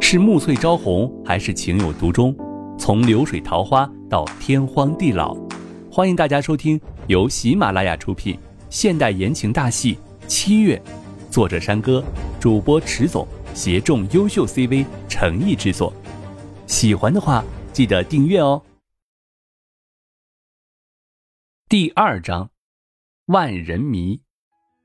[0.00, 2.34] 是暮翠朝红，还是情有独钟？
[2.76, 5.36] 从流水桃花到天荒地老，
[5.92, 8.36] 欢迎大家收听由喜马拉雅出品
[8.70, 9.94] 现代言情大戏
[10.26, 10.82] 《七月》，
[11.30, 12.02] 作者山歌，
[12.40, 13.24] 主播迟总，
[13.54, 15.92] 协众优秀 CV 诚意制作。
[16.66, 18.60] 喜欢的话，记得订阅哦。
[21.68, 22.50] 第二章，
[23.26, 24.22] 万人迷。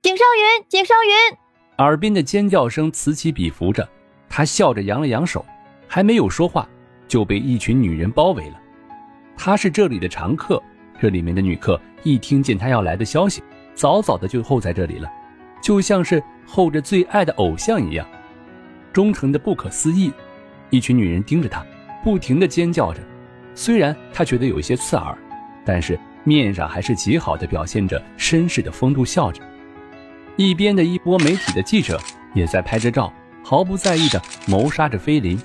[0.04, 1.38] 景少云，景少云！
[1.79, 3.89] 耳边的尖叫声此起彼伏着，
[4.30, 5.46] 他笑着扬了扬手，
[5.88, 6.68] 还没有说话。
[7.07, 8.60] 就被一群女人包围了。
[9.38, 10.61] 他是这里的常客，
[11.00, 13.43] 这里面的女客一听见他要来的消息，
[13.75, 15.07] 早早的就候在这里了，
[15.61, 18.06] 就像是候着最爱的偶像一样，
[18.92, 20.11] 忠诚的不可思议。
[20.71, 21.64] 一群女人盯着他，
[22.04, 23.00] 不停的尖叫着。
[23.54, 25.16] 虽然他觉得有一些刺耳，
[25.64, 29.44] 但是面上还是极好的表现着绅士的风度，笑着。
[30.38, 32.02] 一边的一波媒体的记者
[32.33, 33.14] 也在拍着照，
[33.47, 35.39] 毫不在意的谋杀着菲林。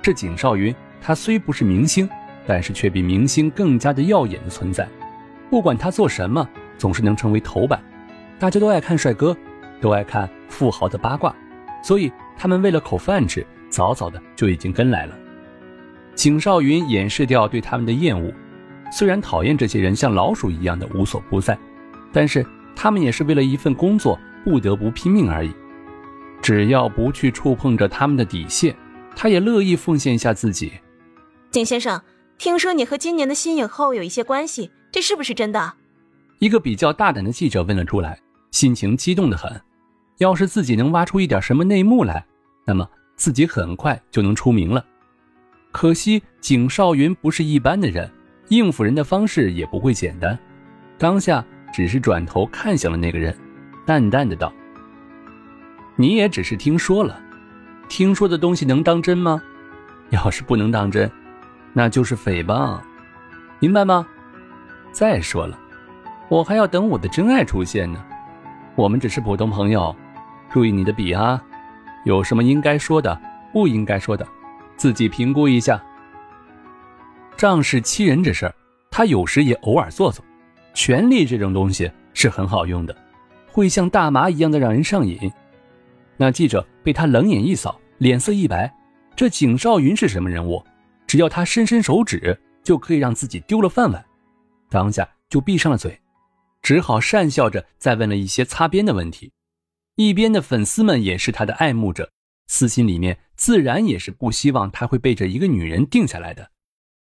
[0.00, 2.08] 这景少云，他虽不是明星，
[2.46, 4.88] 但是却比明星更加的耀眼的存在。
[5.50, 6.48] 不管他做什么，
[6.78, 7.78] 总是能成为头版。
[8.38, 9.36] 大家都爱看帅哥，
[9.78, 11.36] 都爱看富豪的八卦，
[11.82, 15.14] 所以他们为了口饭吃，早早的就已经跟来了。
[16.14, 18.32] 景少云掩饰掉对他们的厌恶，
[18.90, 21.58] 虽然讨厌这些人像老鼠一样的无所不在，
[22.10, 22.42] 但是
[22.74, 25.52] 他们也是为了一份工作不得不拼命而已。
[26.48, 28.74] 只要不去触碰着他们的底线。
[29.14, 30.72] 他也乐意奉献一下自己。
[31.50, 32.00] 景先生，
[32.38, 35.74] 听说你和今年的新影后有一些关系，这是不是真的？
[36.38, 38.18] 一个比较大胆的记者问了出来，
[38.50, 39.60] 心情激动的很。
[40.16, 42.24] 要是自己能挖出一点什么内幕来，
[42.64, 44.82] 那么自己很快就能出名了。
[45.70, 48.10] 可惜景少云不是一般的人，
[48.48, 50.38] 应付人的方式也不会简单。
[50.96, 53.36] 当下只是转头看向了那个人，
[53.84, 54.50] 淡淡的道
[55.98, 57.20] ：“你也只是听说了。”
[57.90, 59.42] 听说的东西能当真吗？
[60.10, 61.10] 要是不能当真，
[61.72, 62.78] 那就是诽谤，
[63.60, 64.06] 明白吗？
[64.92, 65.58] 再说了，
[66.28, 68.04] 我还要等我的真爱出现呢。
[68.74, 69.94] 我们只是普通朋友，
[70.50, 71.42] 注意你的笔啊！
[72.04, 73.18] 有什么应该说的、
[73.52, 74.26] 不应该说的，
[74.76, 75.82] 自己评估一下。
[77.36, 78.54] 仗势欺人这事儿，
[78.90, 80.24] 他有时也偶尔做做。
[80.74, 82.94] 权力这种东西是很好用的，
[83.50, 85.18] 会像大麻一样的让人上瘾。
[86.18, 88.74] 那记者被他冷眼一扫，脸色一白。
[89.16, 90.62] 这景少云是什么人物？
[91.06, 94.04] 只要他伸伸手指，就可以让自己丢了饭碗。
[94.68, 95.98] 当下就闭上了嘴，
[96.60, 99.32] 只好讪笑着再问了一些擦边的问题。
[99.94, 102.10] 一边的粉丝们也是他的爱慕者，
[102.48, 106.50] 私心里面自然也是不希望他会被这一个女人定下来的。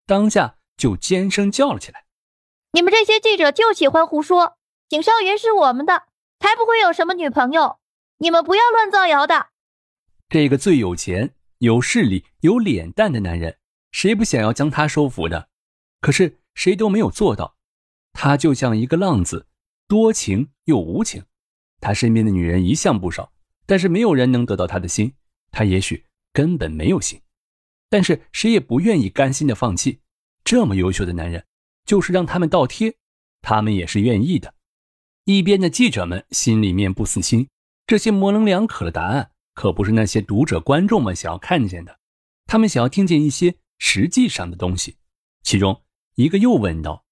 [0.05, 2.05] 当下就尖声叫了起来
[2.73, 4.57] ：“你们这些记者就喜欢胡说！
[4.87, 6.03] 景少云是我们的，
[6.39, 7.77] 才不会有什么女朋友。”
[8.19, 9.47] 你们不要乱造谣的。
[10.27, 13.57] 这个最有钱、有势力、有脸蛋的男人，
[13.91, 15.49] 谁不想要将他收服的？
[16.01, 17.57] 可是谁都没有做到。
[18.13, 19.47] 他就像一个浪子，
[19.87, 21.23] 多情又无情。
[21.79, 23.31] 他身边的女人一向不少，
[23.65, 25.13] 但是没有人能得到他的心。
[25.51, 27.21] 他也许根本没有心，
[27.89, 30.01] 但是谁也不愿意甘心的放弃。
[30.43, 31.45] 这么优秀的男人，
[31.85, 32.95] 就是让他们倒贴，
[33.41, 34.53] 他们也是愿意的。
[35.23, 37.47] 一边的记者们心里面不死心。
[37.89, 41.97] 这些模棱两可的答案，可不是那些读者观众们想要看见的。
[42.45, 44.97] 他们想要听见一些实际上的东西。
[45.41, 45.81] 其中
[46.13, 47.03] 一个又问道：“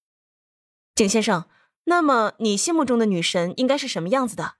[0.93, 1.45] 景先生，
[1.85, 4.57] 那么你心目中的女神应该是什么样子的？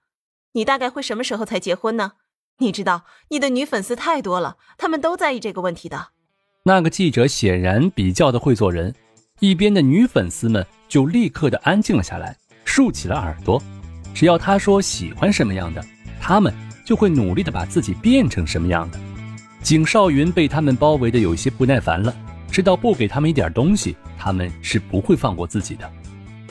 [0.54, 2.14] 你大概会什么时候才结婚呢？
[2.56, 6.08] 你知道，你的女粉丝太多了，他们都在意这个问题的。”
[6.66, 8.92] 那个记者显然比较的会做人，
[9.38, 13.62] 一边的女粉丝们就立刻的安静了下来，竖起了耳朵。
[14.12, 15.80] 只要他说喜欢什么样的。
[16.20, 16.52] 他们
[16.84, 18.98] 就会努力的把自己变成什么样的。
[19.62, 22.14] 景少云被他们包围的有些不耐烦了，
[22.50, 25.90] 知道不给他们一点东西，他们是不会放过自己的。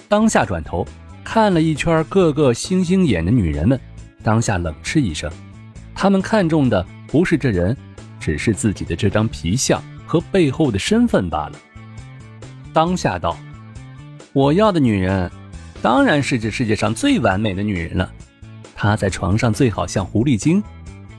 [0.10, 0.86] 当下转头
[1.24, 3.80] 看了一圈个个星星眼的女人们，
[4.24, 5.32] 当下冷嗤一声：
[5.96, 7.76] 他们看中的不是这人，
[8.20, 11.54] 只是自己的这张皮相和背后的身份罢了。
[12.74, 13.38] 当下道：
[14.34, 15.32] 我要的女人，
[15.82, 18.12] 当然是这世界上最完美的女人了。
[18.78, 20.64] 她在床上最好像狐狸精，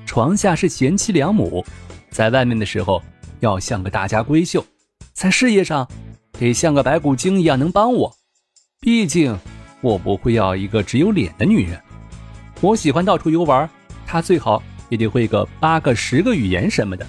[0.07, 1.67] 床下是贤妻良母，
[2.09, 3.03] 在外面的时候
[3.41, 4.65] 要像个大家闺秀，
[5.13, 5.87] 在事业上
[6.39, 8.15] 得像个白骨精一样能帮我。
[8.81, 9.37] 毕竟
[9.81, 11.83] 我不会要一个只有脸的女人，
[12.61, 13.69] 我喜欢到处游玩，
[14.07, 17.05] 她最好也得会个八个十个语言什么的。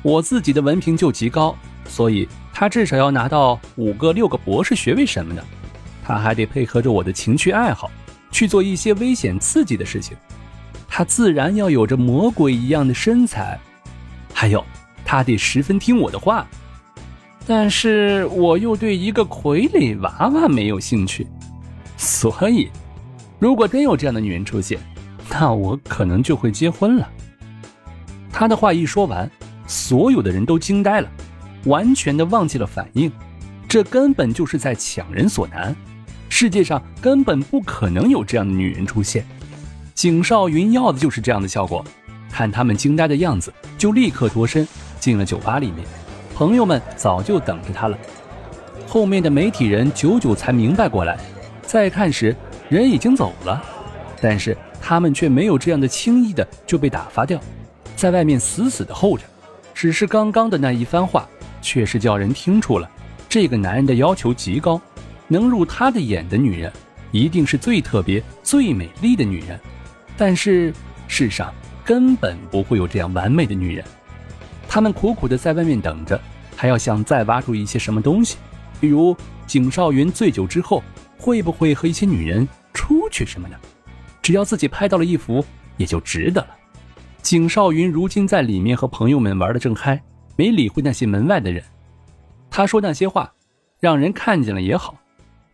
[0.00, 1.54] 我自己的文凭就极高，
[1.86, 5.44] 所以她至少要拿到五个六个博士学位什么的。
[6.02, 7.90] 她还得配合着我的情趣爱好。
[8.30, 10.16] 去做一些危险刺激的事情，
[10.88, 13.58] 他自然要有着魔鬼一样的身材，
[14.32, 14.64] 还有，
[15.04, 16.46] 他得十分听我的话。
[17.46, 21.26] 但是我又对一个傀儡娃娃没有兴趣，
[21.96, 22.68] 所以，
[23.38, 24.80] 如果真有这样的女人出现，
[25.30, 27.08] 那我可能就会结婚了。
[28.32, 29.30] 他的话一说完，
[29.66, 31.08] 所有的人都惊呆了，
[31.66, 33.10] 完全的忘记了反应。
[33.68, 35.74] 这根本就是在强人所难，
[36.38, 39.24] 世界上根本不可能有这样的女人出现。
[39.94, 41.82] 景少云要的就是这样的效果。
[42.30, 44.68] 看他们惊呆的样子，就立刻脱身
[45.00, 45.82] 进了酒吧里面。
[46.34, 47.96] 朋友们早就等着他了。
[48.86, 51.18] 后面的媒体人久久才明白过来，
[51.62, 52.36] 再看时
[52.68, 53.64] 人已经走了，
[54.20, 57.40] 但是他们却没有这样的轻易的就被打发掉，
[57.96, 59.24] 在外面死死的候着。
[59.72, 61.26] 只是刚刚的那一番话，
[61.62, 62.86] 却是叫人听出了
[63.26, 64.78] 这个男人的要求极高，
[65.28, 66.72] 能入他的眼的女人，
[67.12, 69.58] 一定是最特别、最美丽的女人。
[70.16, 70.72] 但是
[71.08, 71.52] 世上。
[71.86, 73.84] 根本不会有这样完美的女人，
[74.66, 76.20] 他们苦苦的在外面等着，
[76.56, 78.38] 还要想再挖出一些什么东西，
[78.80, 80.82] 比如景少云醉酒之后
[81.16, 83.56] 会不会和一些女人出去什么的，
[84.20, 85.46] 只要自己拍到了一幅，
[85.76, 86.48] 也就值得了。
[87.22, 90.02] 景少云如今在里面和朋友们玩的正嗨，
[90.34, 91.62] 没理会那些门外的人。
[92.50, 93.32] 他说那些话，
[93.78, 94.96] 让人看见了也好，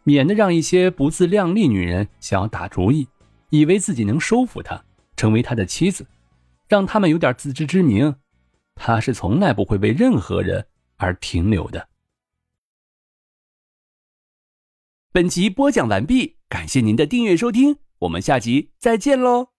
[0.04, 3.08] 免得让一些不自量力女人想要打主意，
[3.50, 4.84] 以为自己能收服他，
[5.16, 6.06] 成为他的妻子。
[6.68, 8.16] 让他们有点自知之明，
[8.74, 10.66] 他是从来不会为任何人
[10.96, 11.88] 而停留的。
[15.12, 19.51] 本集播讲完毕，感谢您的订阅收听，我们下集再见喽。